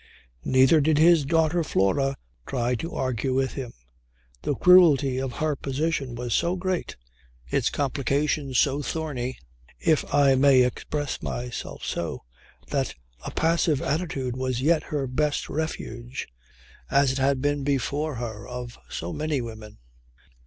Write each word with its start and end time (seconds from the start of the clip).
Neither 0.43 0.81
did 0.81 0.97
his 0.97 1.25
daughter 1.25 1.63
Flora 1.63 2.17
try 2.47 2.73
to 2.73 2.95
argue 2.95 3.35
with 3.35 3.53
him. 3.53 3.71
The 4.41 4.55
cruelty 4.55 5.19
of 5.19 5.33
her 5.33 5.55
position 5.55 6.15
was 6.15 6.33
so 6.33 6.55
great, 6.55 6.95
its 7.47 7.69
complications 7.69 8.57
so 8.57 8.81
thorny, 8.81 9.37
if 9.79 10.03
I 10.11 10.33
may 10.33 10.63
express 10.63 11.21
myself 11.21 11.83
so, 11.85 12.23
that 12.71 12.95
a 13.25 13.29
passive 13.29 13.79
attitude 13.83 14.35
was 14.35 14.59
yet 14.59 14.81
her 14.85 15.05
best 15.05 15.49
refuge 15.49 16.27
as 16.89 17.11
it 17.11 17.19
had 17.19 17.39
been 17.39 17.63
before 17.63 18.15
her 18.15 18.47
of 18.47 18.79
so 18.89 19.13
many 19.13 19.39
women. 19.39 19.77